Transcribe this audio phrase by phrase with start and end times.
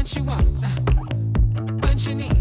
[0.00, 0.64] What you want?
[1.82, 2.39] What you need?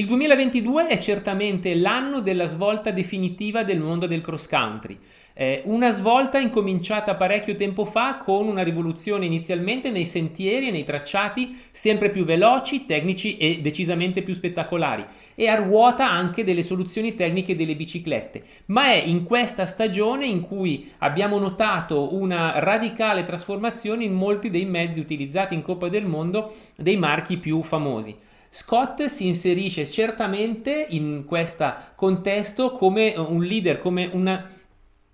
[0.00, 4.98] Il 2022 è certamente l'anno della svolta definitiva del mondo del cross country.
[5.64, 11.54] Una svolta incominciata parecchio tempo fa con una rivoluzione inizialmente nei sentieri e nei tracciati
[11.70, 15.04] sempre più veloci, tecnici e decisamente più spettacolari
[15.34, 18.42] e a ruota anche delle soluzioni tecniche delle biciclette.
[18.66, 24.64] Ma è in questa stagione in cui abbiamo notato una radicale trasformazione in molti dei
[24.64, 28.28] mezzi utilizzati in Coppa del Mondo dei marchi più famosi.
[28.52, 34.44] Scott si inserisce certamente in questo contesto come un leader, come una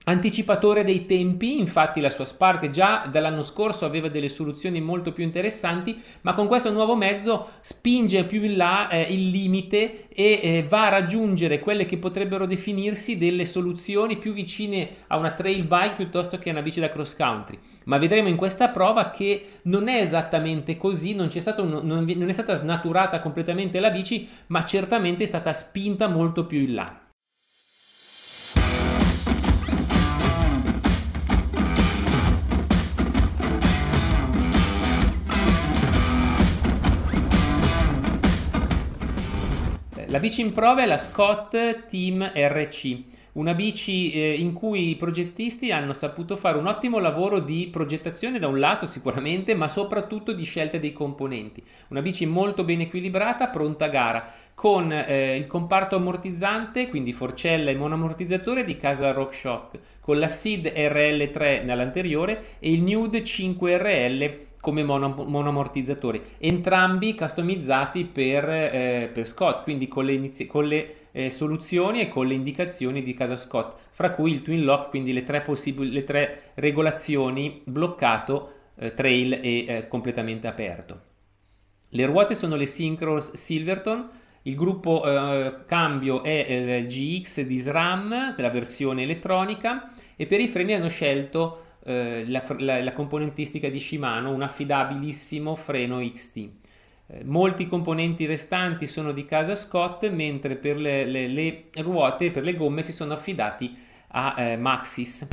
[0.09, 5.25] Anticipatore dei tempi, infatti la sua Spark già dall'anno scorso aveva delle soluzioni molto più
[5.25, 10.63] interessanti, ma con questo nuovo mezzo spinge più in là eh, il limite e eh,
[10.69, 15.97] va a raggiungere quelle che potrebbero definirsi delle soluzioni più vicine a una trail bike
[15.97, 17.59] piuttosto che a una bici da cross country.
[17.87, 22.33] Ma vedremo in questa prova che non è esattamente così, non, un, non, non è
[22.33, 27.01] stata snaturata completamente la bici, ma certamente è stata spinta molto più in là.
[40.09, 41.51] La bici in prova è la Scott
[41.89, 42.99] Team RC,
[43.33, 48.39] una bici eh, in cui i progettisti hanno saputo fare un ottimo lavoro di progettazione
[48.39, 51.61] da un lato sicuramente, ma soprattutto di scelta dei componenti.
[51.89, 57.70] Una bici molto ben equilibrata, pronta a gara, con eh, il comparto ammortizzante, ququindi forcella
[57.70, 64.83] e monoammortizzatore di casa RockShox, con la SID RL3 nell'anteriore e il Nude 5RL come
[64.83, 65.71] mono,
[66.39, 72.27] entrambi customizzati per, eh, per Scott, quindi con le, con le eh, soluzioni e con
[72.27, 76.43] le indicazioni di casa Scott, fra cui il twin lock, quindi le tre, le tre
[76.55, 81.01] regolazioni bloccato, eh, trail e eh, completamente aperto.
[81.91, 84.09] Le ruote sono le Synchros Silverton,
[84.43, 86.45] il gruppo eh, cambio è
[86.81, 92.42] il GX di SRAM, della versione elettronica, e per i freni hanno scelto eh, la,
[92.58, 96.36] la, la, componentistica di Shimano, un affidabilissimo freno XT.
[97.08, 102.42] Eh, molti componenti restanti sono di casa Scott, mentre per le, le, le ruote, per
[102.42, 103.77] le gomme, si sono affidati
[104.08, 105.29] a eh, Maxis.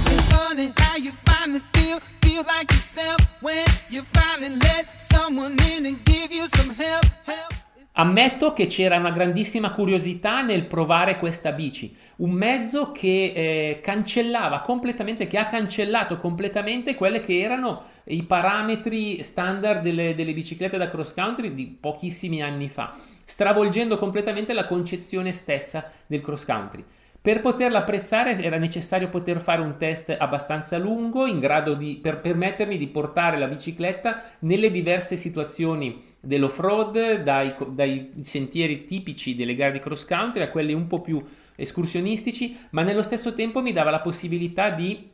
[7.96, 14.62] Ammetto che c'era una grandissima curiosità nel provare questa bici, un mezzo che eh, cancellava
[14.62, 20.90] completamente, che ha cancellato completamente quelle che erano i parametri standard delle, delle biciclette da
[20.90, 26.84] cross country di pochissimi anni fa, stravolgendo completamente la concezione stessa del cross country.
[27.23, 32.19] Per poterla apprezzare era necessario poter fare un test abbastanza lungo in grado di per
[32.19, 39.72] permettermi di portare la bicicletta nelle diverse situazioni dell'off-road, dai, dai sentieri tipici delle gare
[39.72, 41.23] di cross country a quelli un po' più
[41.56, 45.09] escursionistici, ma nello stesso tempo mi dava la possibilità di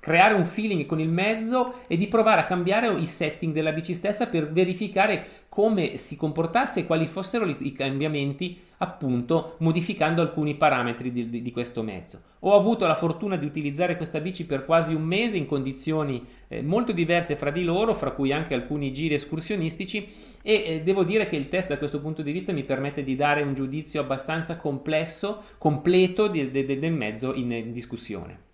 [0.00, 3.94] creare un feeling con il mezzo e di provare a cambiare i setting della bici
[3.94, 11.10] stessa per verificare come si comportasse e quali fossero i cambiamenti appunto modificando alcuni parametri
[11.10, 12.22] di, di, di, questo mezzo.
[12.40, 16.62] Ho avuto la fortuna di utilizzare questa bici per quasi un mese in condizioni eh,
[16.62, 20.08] molto diverse fra di loro, fra cui anche alcuni giri escursionistici
[20.40, 23.16] e eh, devo dire che il test da questo punto di vista mi permette di
[23.16, 28.49] dare un giudizio abbastanza complesso, completo di, del mezzo in, in discussione.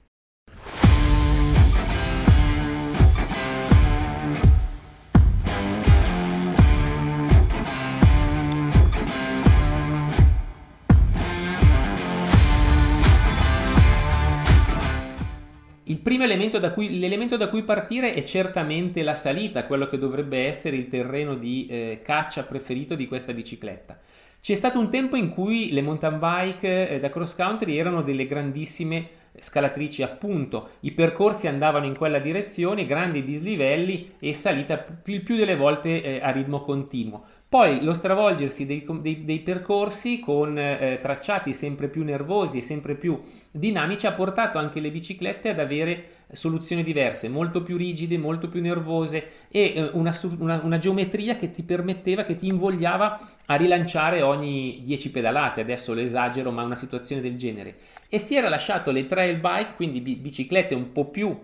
[16.06, 20.46] Primo elemento da cui, l'elemento da cui partire è certamente la salita, quello che dovrebbe
[20.46, 23.98] essere il terreno di eh, caccia preferito di questa bicicletta.
[24.40, 28.28] C'è stato un tempo in cui le mountain bike eh, da cross country erano delle
[28.28, 29.08] grandissime
[29.40, 35.56] scalatrici appunto, i percorsi andavano in quella direzione, grandi dislivelli e salita più, più delle
[35.56, 37.24] volte eh, a ritmo continuo.
[37.48, 42.96] Poi lo stravolgersi dei, dei, dei percorsi con eh, tracciati sempre più nervosi e sempre
[42.96, 43.20] più
[43.52, 48.60] dinamici ha portato anche le biciclette ad avere soluzioni diverse, molto più rigide, molto più
[48.60, 54.22] nervose e eh, una, una, una, geometria che ti permetteva, che ti invogliava a rilanciare
[54.22, 57.76] ogni 10 pedalate, adesso lo esagero, ma una situazione del genere.
[58.08, 61.38] E si era lasciato le trail bike, quindi biciclette un po' più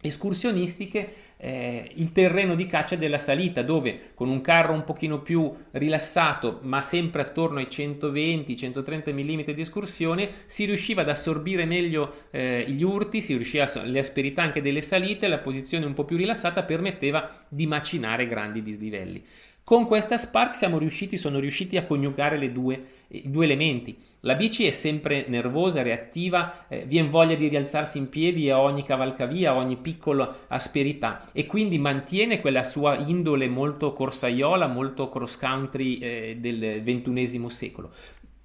[0.00, 5.52] escursionistiche, eh, il terreno di caccia della salita, dove con un carro un pochino più
[5.72, 12.64] rilassato, ma sempre attorno ai 120-130 mm di escursione, si riusciva ad assorbire meglio eh,
[12.68, 16.62] gli urti, si riusciva le asperità anche delle salite, la posizione un po' più rilassata
[16.62, 19.24] permetteva di macinare grandi dislivelli.
[19.64, 23.96] Con questa Spark siamo riusciti, sono riusciti a coniugare le due, i due elementi.
[24.20, 28.84] La bici è sempre nervosa, reattiva, eh, viene voglia di rialzarsi in piedi a ogni
[28.84, 35.38] cavalcavia, a ogni piccola asperità e quindi mantiene quella sua indole molto corsaiola, molto cross
[35.38, 37.90] country eh, del XXI secolo.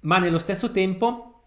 [0.00, 1.42] Ma nello stesso tempo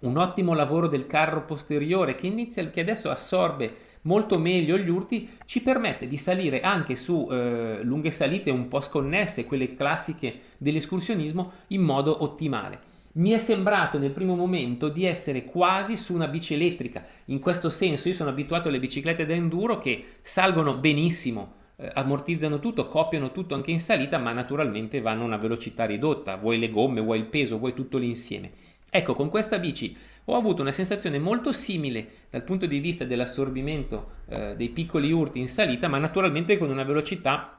[0.00, 5.28] un ottimo lavoro del carro posteriore che, inizia, che adesso assorbe molto meglio gli urti,
[5.44, 11.52] ci permette di salire anche su eh, lunghe salite un po' sconnesse, quelle classiche dell'escursionismo,
[11.68, 12.88] in modo ottimale.
[13.12, 17.04] Mi è sembrato nel primo momento di essere quasi su una bici elettrica.
[17.26, 22.60] In questo senso, io sono abituato alle biciclette da enduro che salgono benissimo, eh, ammortizzano
[22.60, 26.70] tutto, copiano tutto anche in salita, ma naturalmente vanno a una velocità ridotta, vuoi le
[26.70, 28.52] gomme, vuoi il peso, vuoi tutto l'insieme.
[28.88, 29.96] Ecco, con questa bici
[30.30, 35.38] ho avuto una sensazione molto simile dal punto di vista dell'assorbimento eh, dei piccoli urti
[35.38, 37.58] in salita, ma naturalmente con una velocità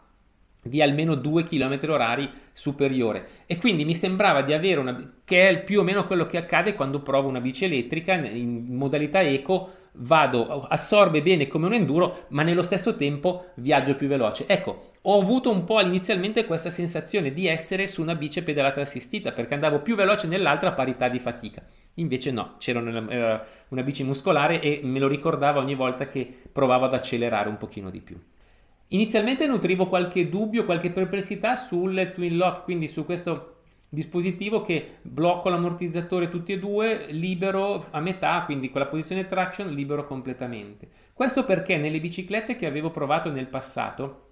[0.63, 3.27] di almeno 2 km orari superiore.
[3.45, 6.75] E quindi mi sembrava di avere una che è più o meno quello che accade
[6.75, 12.43] quando provo una bici elettrica in modalità eco vado assorbe bene come un enduro ma
[12.43, 14.45] nello stesso tempo viaggio più veloce.
[14.47, 19.31] Ecco ho avuto un po' inizialmente questa sensazione di essere su una bici pedalata assistita
[19.31, 21.63] perché andavo più veloce nell'altra a parità di fatica
[21.95, 26.85] Invece no, c'era una, una bici muscolare e me lo ricordava ogni volta che provavo
[26.85, 28.19] ad accelerare un pochino di più.
[28.87, 33.55] Inizialmente nutrivo qualche dubbio, qualche perplessità sul twin lock, quindi su questo
[33.89, 39.69] dispositivo che blocco l'ammortizzatore tutti e due, libero a metà, quindi con la posizione traction
[39.69, 40.89] libero completamente.
[41.13, 44.30] Questo perché nelle biciclette che avevo provato nel passato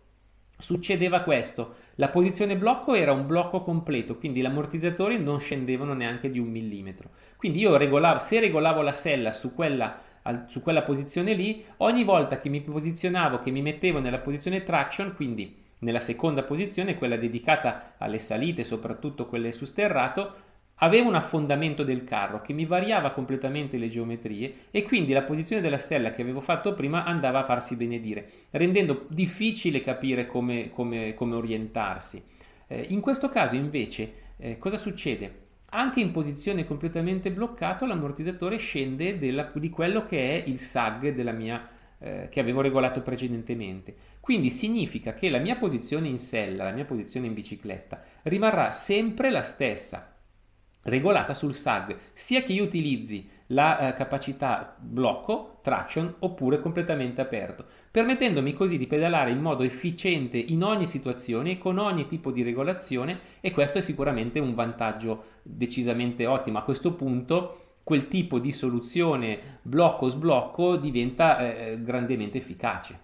[0.60, 6.30] succedeva questo, la posizione blocco era un blocco completo, quindi gli ammortizzatori non scendevano neanche
[6.30, 7.12] di un millimetro.
[7.38, 9.98] Quindi io regolavo, se regolavo la sella su quella,
[10.48, 15.16] su quella posizione lì, ogni volta che mi posizionavo, che mi mettevo nella posizione traction,
[15.16, 20.48] quindi nella seconda posizione, quella dedicata alle salite, soprattutto quelle su sterrato,
[20.82, 25.62] Avevo un affondamento del carro che mi variava completamente le geometrie e quindi la posizione
[25.62, 31.14] della sella che avevo fatto prima andava a farsi benedire, rendendo difficile capire come, come,
[31.16, 32.24] come orientarsi.
[32.68, 35.48] Eh, in questo caso invece eh, cosa succede?
[35.72, 41.34] Anche in posizione completamente bloccato l'ammortizzatore scende della, di quello che è il sag della
[41.34, 41.68] mia,
[42.00, 43.94] eh, che avevo regolato precedentemente.
[44.22, 49.30] Quindi significa che la mia posizione in sella, la mia posizione in bicicletta rimarrà sempre
[49.30, 50.09] la stessa
[50.90, 57.66] regolata sul SAG, sia che io utilizzi la eh, capacità blocco, traction oppure completamente aperto,
[57.90, 63.20] permettendomi così di pedalare in modo efficiente in ogni situazione con ogni tipo di regolazione
[63.40, 66.58] e questo è sicuramente un vantaggio decisamente ottimo.
[66.58, 73.00] A questo punto quel tipo di soluzione blocco-sblocco diventa eh, grandemente efficace.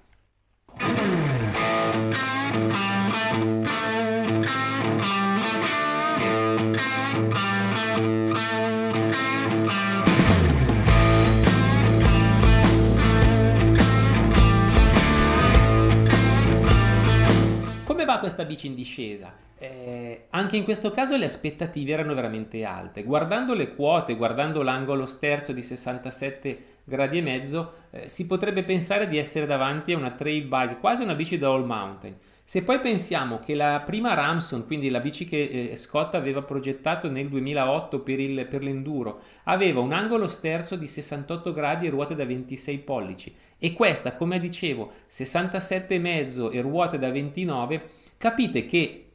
[18.36, 19.34] Questa bici in discesa?
[19.58, 23.04] Eh, anche in questo caso le aspettative erano veramente alte.
[23.04, 29.08] Guardando le quote, guardando l'angolo sterzo di 67 gradi e mezzo, eh, si potrebbe pensare
[29.08, 32.16] di essere davanti a una trail bike, quasi una bici da all mountain.
[32.44, 37.10] Se poi pensiamo che la prima Ramson, quindi la bici che eh, Scott aveva progettato
[37.10, 42.14] nel 2008 per, il, per l'enduro, aveva un angolo sterzo di 68 gradi e ruote
[42.14, 49.12] da 26 pollici e questa, come dicevo, 67,5 e ruote da 29, capite che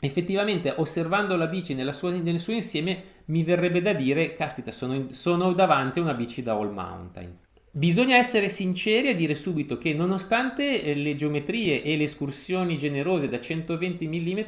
[0.00, 5.52] effettivamente osservando la bici sua, nel suo insieme mi verrebbe da dire, caspita, sono, sono
[5.52, 7.38] davanti a una bici da all mountain.
[7.70, 13.28] Bisogna essere sinceri e dire subito che nonostante eh, le geometrie e le escursioni generose
[13.28, 14.40] da 120 mm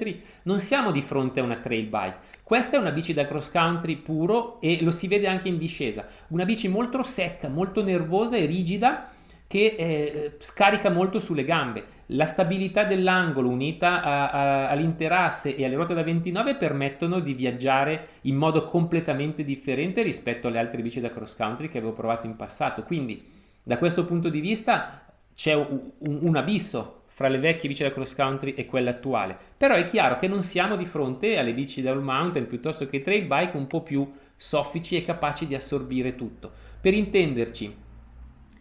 [0.43, 2.17] non siamo di fronte a una trail bike.
[2.43, 6.05] Questa è una bici da cross country puro e lo si vede anche in discesa.
[6.31, 9.09] Una bici molto secca, molto nervosa e rigida
[9.53, 11.85] che eh, scarica molto sulle gambe.
[12.07, 18.07] La stabilità dell'angolo unita a, a, all'interasse e alle ruote da 29 permettono di viaggiare
[18.23, 22.35] in modo completamente differente rispetto alle altre bici da cross country che avevo provato in
[22.35, 22.83] passato.
[22.85, 23.23] Quindi
[23.63, 25.05] da questo punto di vista
[25.35, 29.37] c'è un, un, abisso fra le vecchie bici da cross country e quella attuale.
[29.59, 33.03] Però è chiaro che non siamo di fronte alle bici da all mountain piuttosto che
[33.03, 36.51] trail bike un po' più soffici e capaci di assorbire tutto.
[36.81, 37.82] Per intenderci,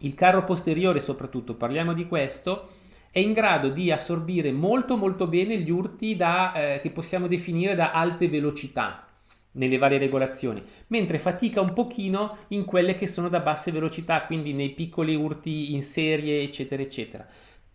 [0.02, 2.68] il carro posteriore soprattutto, parliamo di questo,
[3.10, 7.74] è in grado di assorbire molto molto bene gli urti da, eh, che possiamo definire
[7.74, 9.06] da alte velocità
[9.52, 14.54] nelle varie regolazioni, mentre fatica un pochino in quelle che sono da basse velocità, quindi
[14.54, 17.26] nei piccoli urti in serie, eccetera, eccetera.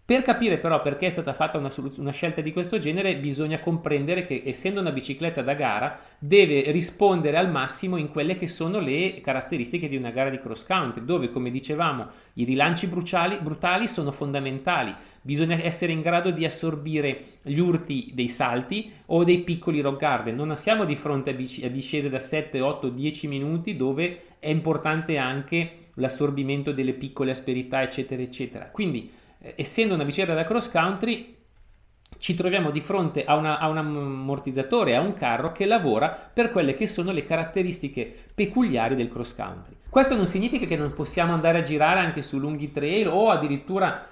[0.08, 4.24] Per capire però perché è stata fatta una, una, scelta di questo genere bisogna comprendere
[4.24, 9.20] che essendo una bicicletta da gara deve rispondere al massimo in quelle che sono le
[9.20, 14.14] caratteristiche di una gara di cross country dove come dicevamo i rilanci bruciali, brutali sono
[14.14, 20.00] fondamentali, bisogna essere in grado di assorbire gli urti dei salti o dei piccoli rock
[20.00, 24.48] garden, non siamo di fronte a, a discese da 7, 8, 10 minuti dove è
[24.48, 28.70] importante anche l'assorbimento delle piccole asperità eccetera eccetera.
[28.72, 29.17] Quindi
[29.56, 31.36] essendo una bicicletta da cross country,
[32.20, 36.52] ci troviamo di fronte a, una, a, un ammortizzatore, a un carro che lavora per
[36.52, 39.76] quelle che sono le caratteristiche peculiari del cross country.
[39.90, 44.08] Questo non significa che non possiamo andare a girare anche su lunghi trail o addirittura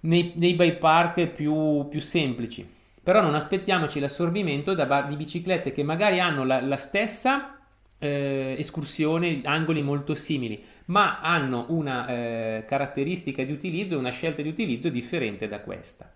[0.00, 2.68] nei, nei bike park più, più, semplici,
[3.02, 7.58] però non aspettiamoci l'assorbimento da, di biciclette che magari hanno la, la stessa
[7.98, 14.48] eh, escursione, angoli molto simili, ma hanno una eh, caratteristica di utilizzo, una scelta di
[14.48, 16.12] utilizzo differente da questa.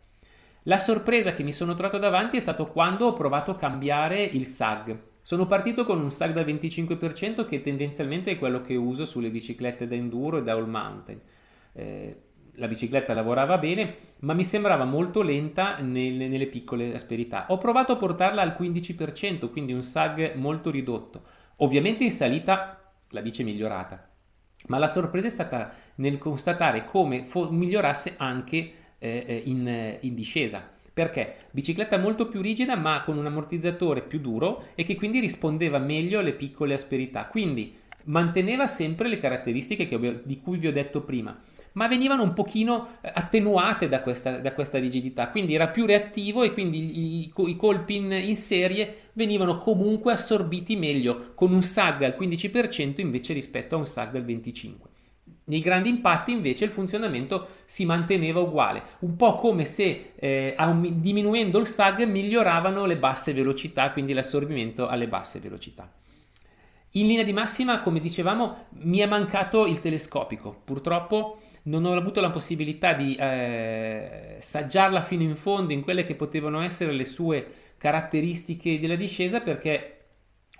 [0.64, 4.46] La sorpresa che mi sono trovato davanti è stato quando ho provato a cambiare il
[4.46, 4.98] SAG.
[5.22, 9.86] Sono partito con un SAG da 25% che tendenzialmente è quello che uso sulle biciclette
[9.86, 11.20] da enduro e da all mountain.
[11.72, 12.18] Eh,
[12.56, 17.46] la bicicletta lavorava bene, ma mi sembrava molto lenta nelle, nelle piccole asperità.
[17.48, 21.22] Ho provato a portarla al 15%, quindi un SAG molto ridotto.
[21.56, 24.13] Ovviamente in salita la bici è migliorata,
[24.66, 28.56] ma la sorpresa è stata nel constatare come fo- migliorasse anche
[28.98, 30.70] eh, eh in, in discesa.
[30.92, 31.36] Perché?
[31.50, 36.20] Bicicletta molto più rigida ma con un ammortizzatore più duro e che quindi rispondeva meglio
[36.20, 37.26] alle piccole asperità.
[37.26, 41.36] Quindi manteneva sempre le caratteristiche ho, di cui vi ho detto prima,
[41.74, 46.42] ma venivano un pochino eh, attenuate da questa, da questa rigidità, quindi era più reattivo
[46.42, 52.02] e quindi i, i, colpi in, in, serie venivano comunque assorbiti meglio con un SAG
[52.02, 54.72] al 15% invece rispetto a un SAG al 25%.
[55.46, 60.56] Nei grandi impatti invece il funzionamento si manteneva uguale, un po' come se eh,
[60.92, 65.92] diminuendo il SAG miglioravano le basse velocità, quindi l'assorbimento alle basse velocità.
[66.92, 70.62] In linea di massima, come dicevamo, mi è mancato il telescopico.
[70.64, 76.14] Purtroppo non ho avuto la possibilità di eh, saggiarla fino in fondo in quelle che
[76.14, 77.46] potevano essere le sue
[77.78, 79.90] caratteristiche della discesa perché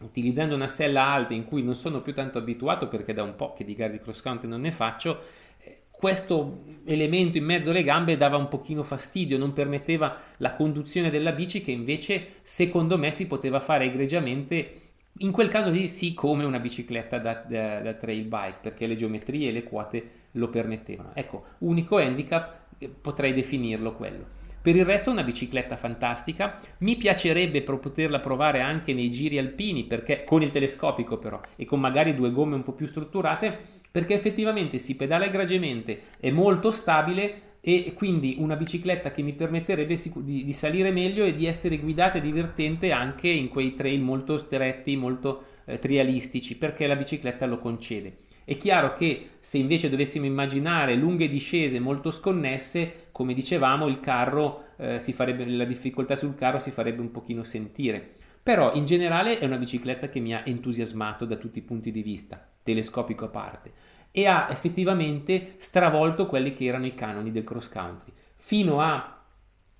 [0.00, 3.52] utilizzando una sella alta in cui non sono più tanto abituato perché da un po'
[3.52, 5.20] che di gare di cross country non ne faccio
[5.60, 11.10] eh, questo elemento in mezzo alle gambe dava un pochino fastidio, non permetteva la conduzione
[11.10, 14.80] della bici che invece secondo me si poteva fare egregiamente
[15.18, 18.96] in quel caso lì sì come una bicicletta da, da, da trail bike perché le
[18.96, 21.10] geometrie e le quote lo permettevano.
[21.14, 24.42] Ecco, unico handicap eh, potrei definirlo quello.
[24.64, 29.84] Per il resto è una bicicletta fantastica, mi piacerebbe poterla provare anche nei giri alpini,
[29.84, 33.58] perché con il telescopico però, e con magari due gomme un po' più strutturate,
[33.90, 39.98] perché effettivamente si pedala egregiamente, è molto stabile e quindi una bicicletta che mi permetterebbe
[40.16, 44.38] di, di salire meglio e di essere guidata e divertente anche in quei trail molto
[44.38, 48.16] stretti, molto eh, trialistici, perché la bicicletta lo concede.
[48.44, 54.64] È chiaro che se invece dovessimo immaginare lunghe discese molto sconnesse, come dicevamo, il carro
[54.76, 58.16] eh, si farebbe, la difficoltà sul carro si farebbe un pochino sentire.
[58.42, 62.02] Però in generale è una bicicletta che mi ha entusiasmato da tutti i punti di
[62.02, 63.72] vista, telescopico a parte,
[64.10, 68.12] e ha effettivamente stravolto quelli che erano i canoni del cross country.
[68.36, 69.22] Fino a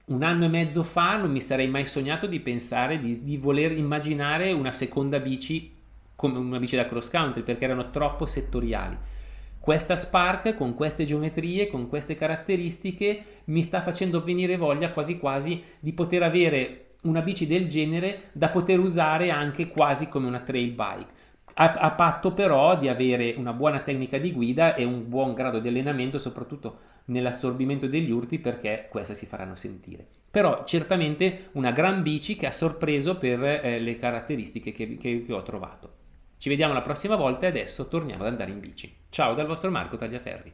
[0.07, 3.73] un anno e mezzo fa non mi sarei mai sognato di pensare di, di voler
[3.73, 5.74] immaginare una seconda bici
[6.17, 8.97] come una bici da cross country perché erano troppo settoriali.
[9.59, 15.63] Questa Spark con queste geometrie, con queste caratteristiche mi sta facendo venire voglia quasi quasi
[15.81, 20.71] di poter avere una bici del genere da poter usare anche quasi come una trail
[20.71, 21.13] bike.
[21.55, 25.61] A, a, patto però di avere una buona tecnica di guida e un buon grado
[25.61, 30.05] di allenamento, soprattutto nell'assorbimento degli urti, perché queste si faranno sentire.
[30.31, 35.33] Però certamente una gran bici che ha sorpreso per eh, le caratteristiche che, che, che
[35.33, 36.03] ho trovato.
[36.45, 38.95] Ci vediamo la prossima volta e adesso torniamo ad andare in bici.
[39.09, 40.53] Ciao dal vostro Marco Tagliaferri.